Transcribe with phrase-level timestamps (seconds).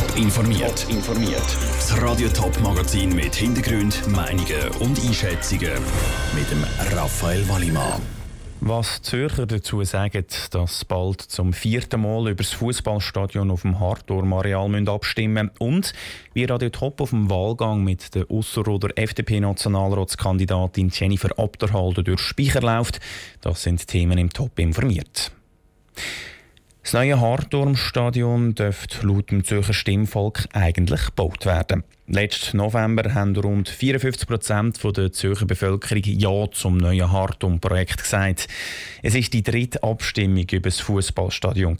[0.00, 0.86] Top informiert.
[0.88, 1.44] informiert.
[1.76, 5.72] Das Radio Top Magazin mit Hintergrund, Meinungen und Einschätzungen
[6.34, 6.64] mit dem
[6.96, 8.00] Raphael Wallimann.
[8.60, 14.88] Was Zürcher dazu sagen, dass bald zum vierten Mal über das Fußballstadion auf dem Hartturm-Areal
[14.88, 15.92] abstimmen und
[16.32, 23.00] wie Radio Top auf dem Wahlgang mit der Ausserrhoder FDP-Nationalratskandidatin Jennifer Abderhalden durch Speicher läuft,
[23.42, 25.30] das sind Themen im Top informiert.
[26.82, 31.84] Das neue Hartturmstadion dürfte laut dem Zürcher Stimmvolk eigentlich gebaut werden.
[32.06, 38.48] Letzten November haben rund 54 Prozent der Zürcher Bevölkerung Ja zum neuen Hartturm-Projekt gesagt.
[39.02, 41.76] Es ist die dritte Abstimmung über das Fußballstadion.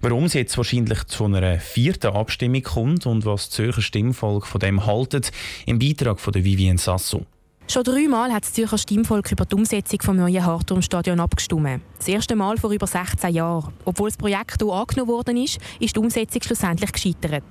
[0.00, 4.60] Warum es jetzt wahrscheinlich zu einer vierten Abstimmung kommt und was das Zürcher Stimmvolk von
[4.60, 5.30] dem haltet,
[5.64, 7.24] im Beitrag von Vivien Sasso.
[7.70, 11.82] Schon dreimal hat das Zürcher Stimmvolk über die Umsetzung des neuen Hartturmstadions abgestimmt.
[11.98, 13.74] Das erste Mal vor über 16 Jahren.
[13.84, 17.44] Obwohl das Projekt hier angenommen worden ist, ist die Umsetzung schlussendlich gescheitert.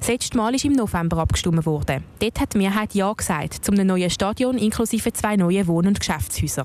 [0.00, 2.02] Das letzte Mal ist im November abgestimmt worden.
[2.18, 6.64] Dort hat die Mehrheit Ja gesagt zum neuen Stadion inklusive zwei neuen Wohn- und Geschäftshäuser.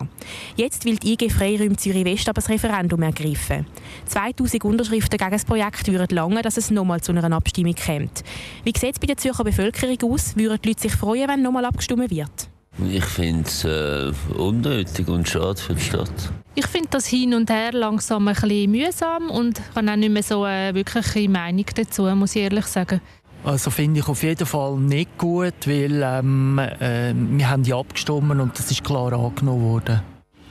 [0.56, 3.68] Jetzt will die IG Freiräume Zürich West aber das Referendum ergreifen.
[4.08, 8.24] 2000 Unterschriften gegen das Projekt würden lange, dass es nochmal zu einer Abstimmung kommt.
[8.64, 10.36] Wie sieht es bei der Zürcher Bevölkerung aus?
[10.36, 12.50] Würden die Leute sich freuen, wenn nochmal abgestimmt wird?
[12.84, 16.12] Ich finde es äh, unnötig und schade für die Stadt.
[16.56, 20.24] Ich finde das hin und her langsam ein bisschen mühsam und habe auch nicht mehr
[20.24, 23.02] so eine wirkliche Meinung dazu, muss ich ehrlich sagen.
[23.44, 28.32] Also finde ich auf jeden Fall nicht gut, weil ähm, äh, wir haben ja abgestimmt
[28.32, 30.02] und das ist klar angenommen worden.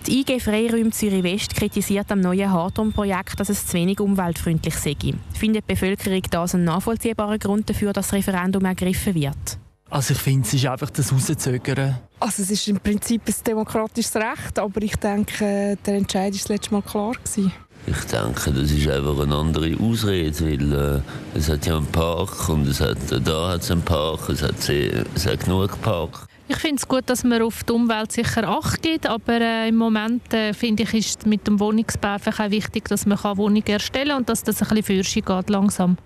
[0.07, 4.95] Die IG Freiräume Zürich West kritisiert am neuen Hardturm-Projekt, dass es zu wenig umweltfreundlich sei.
[5.33, 9.59] Findet die Bevölkerung das einen nachvollziehbaren Grund dafür, dass das Referendum ergriffen wird?
[9.91, 11.99] Also ich finde, es ist einfach das Rauszögern.
[12.19, 16.49] Also es ist im Prinzip ein demokratisches Recht, aber ich denke, der Entscheid war das
[16.49, 17.13] letzte Mal klar.
[17.13, 17.53] Gewesen.
[17.87, 22.49] Ich denke, das ist einfach eine andere Ausrede, weil äh, es hat ja einen Park
[22.49, 26.27] und es hat, da hat es einen Park, es hat, es hat genug Park.
[26.49, 29.77] Ich finde es gut, dass man auf die Umwelt sicher Acht gibt, aber äh, im
[29.77, 34.19] Moment äh, finde ich, ist mit dem Wohnungsbau auch wichtig, dass man Wohnungen erstellen kann
[34.19, 35.99] und dass das ein bisschen für geht langsam.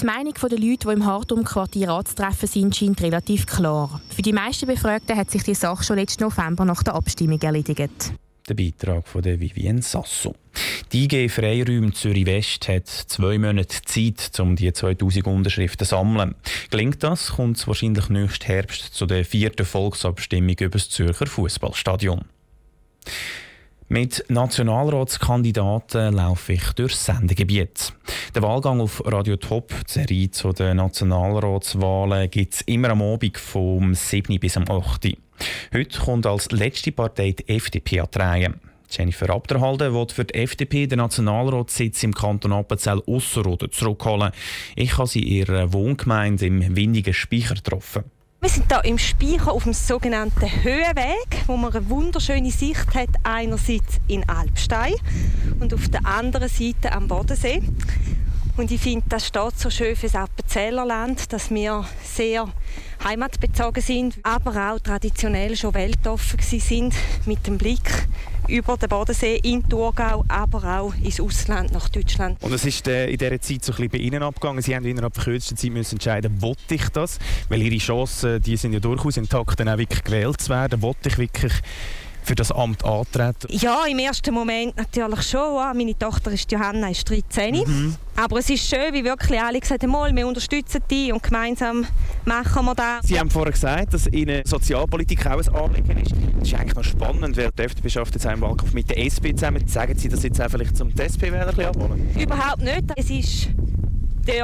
[0.00, 4.02] Die Meinung der Leute, die im Hartum-Quartier anzutreffen sind, scheint relativ klar.
[4.14, 8.12] Für die meisten Befragten hat sich die Sache schon letzten November nach der Abstimmung erledigt.
[8.46, 10.34] Der Beitrag von der Vivien Sasso.
[10.92, 16.34] Die IG Freiräume Zürich West hat zwei Monate Zeit, um die 2000 Unterschriften zu sammeln.
[16.70, 22.26] Gelingt das, kommt es wahrscheinlich nächsten Herbst zu der vierten Volksabstimmung über das Zürcher Fußballstadion.
[23.88, 27.92] Mit Nationalratskandidaten laufe ich durchs Sendegebiet.
[28.34, 33.38] Der Wahlgang auf Radio Top, die Serie zu den Nationalratswahlen, gibt es immer am Abend
[33.38, 34.40] vom 7.
[34.40, 35.16] bis am 8.
[35.72, 38.54] Heute kommt als letzte Partei die FDP an die Reihe.
[38.90, 44.32] Jennifer Abderhalde will für die FDP den Nationalratssitz im Kanton Appenzell Ausserrhoden zurückholen.
[44.74, 48.04] Ich habe sie in ihrer Wohngemeinde im windigen Speicher getroffen.
[48.46, 53.08] Wir sind hier im Speicher auf dem sogenannten Höhenweg, wo man eine wunderschöne Sicht hat,
[53.24, 54.94] einerseits in Alpstein
[55.58, 57.60] und auf der anderen Seite am Bodensee.
[58.56, 62.48] Und ich finde, das steht so schön für das Appenzellerland, dass wir sehr
[63.04, 66.94] heimatbezogen sind, aber auch traditionell schon weltoffen sind
[67.26, 68.08] mit dem Blick
[68.48, 72.42] über den Bodensee in Thurgau, aber auch ins Ausland, nach Deutschland.
[72.42, 74.62] Und es ist äh, in dieser Zeit so ein bisschen bei Ihnen abgegangen.
[74.62, 77.18] Sie haben innerhalb der Zeit müssen entscheiden, wollte ich das?
[77.50, 80.80] Weil Ihre Chancen, die sind ja durchaus intakt, dann auch wirklich gewählt zu werden.
[80.80, 81.52] Wollte ich wirklich
[82.26, 83.46] für das Amt antreten?
[83.50, 85.54] Ja, im ersten Moment natürlich schon.
[85.76, 87.54] Meine Tochter ist Johanna, ist 13.
[87.54, 87.94] Mhm.
[88.16, 91.86] Aber es ist schön, wie wirklich alle gesagt haben, wir unterstützen die und gemeinsam
[92.24, 93.06] machen wir das.
[93.06, 96.12] Sie haben vorher gesagt, dass Ihnen Sozialpolitik auch ein Anliegen ist.
[96.40, 99.30] Das ist eigentlich noch spannend, weil die FDP schafft jetzt einen Wahlkampf mit der SP
[99.34, 99.66] zusammen.
[99.68, 102.10] Sagen Sie das jetzt auch vielleicht zum SP-Wähler abholen?
[102.18, 102.84] Überhaupt nicht.
[102.96, 103.50] Es ist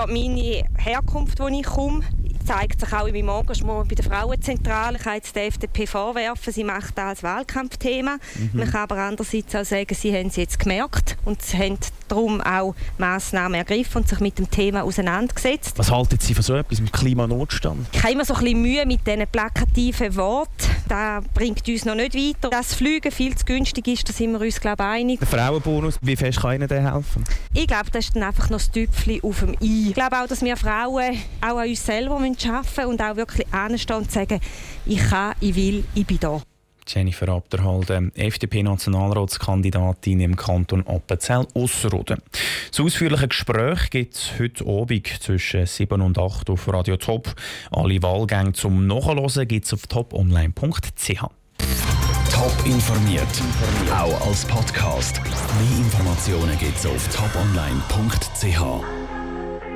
[0.08, 2.04] meine Herkunft, wo ich komme
[2.44, 4.96] zeigt sich auch in meinem Engagement bei der Frauenzentrale.
[4.96, 8.16] Ich kann jetzt der FDP vorwerfen, sie macht das als Wahlkampfthema.
[8.34, 8.50] Mhm.
[8.52, 12.40] Man kann aber andererseits auch sagen, sie haben es jetzt gemerkt und sie haben darum
[12.40, 15.78] auch Massnahmen ergriffen und sich mit dem Thema auseinandergesetzt.
[15.78, 17.86] Was halten Sie von so etwas, mit Klimanotstand?
[17.92, 20.71] Ich habe immer so ein bisschen Mühe mit diesen plakativen Worten.
[20.88, 22.50] Das bringt uns noch nicht weiter.
[22.50, 25.20] Dass Fliegen viel zu günstig ist, da sind wir uns glaube ich, einig.
[25.20, 27.24] Der Frauenbonus, wie fest kann Ihnen der helfen?
[27.54, 29.88] Ich glaube, das ist dann einfach noch das Tüpfchen auf dem I.
[29.88, 33.96] Ich glaube auch, dass wir Frauen auch an uns selber arbeiten und auch wirklich anstehen
[33.96, 34.40] und sagen,
[34.86, 36.42] ich kann, ich will, ich bin da.
[36.86, 42.22] Jennifer Abderhalde, FDP-Nationalratskandidatin im Kanton Appenzell Ausserrhoden.
[42.70, 47.34] Das ausführliche Gespräch gibt es heute Abend zwischen 7 und 8 auf Radio Top.
[47.70, 51.24] Alle Wahlgänge zum Nachhören gibt es auf toponline.ch.
[52.32, 53.28] Top informiert,
[53.92, 55.20] auch als Podcast.
[55.22, 59.01] Mehr Informationen gibt es auf toponline.ch.